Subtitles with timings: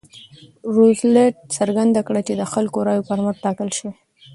[0.75, 3.91] روزولټ څرګنده کړه چې د خلکو رایو پر مټ ټاکل شوی.